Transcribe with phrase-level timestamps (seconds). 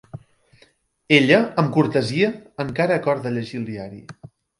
[1.17, 2.29] Ella amb cortesia
[2.65, 4.01] encara acorda llegir el diari.